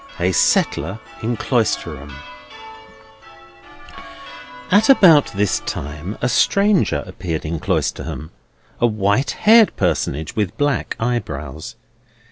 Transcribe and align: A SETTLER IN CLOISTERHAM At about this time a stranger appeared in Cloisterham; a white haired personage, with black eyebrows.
A 0.19 0.31
SETTLER 0.31 0.97
IN 1.21 1.37
CLOISTERHAM 1.37 2.11
At 4.71 4.89
about 4.89 5.27
this 5.33 5.59
time 5.59 6.17
a 6.23 6.27
stranger 6.27 7.03
appeared 7.05 7.45
in 7.45 7.59
Cloisterham; 7.59 8.31
a 8.79 8.87
white 8.87 9.29
haired 9.45 9.75
personage, 9.75 10.35
with 10.35 10.57
black 10.57 10.95
eyebrows. 10.99 11.75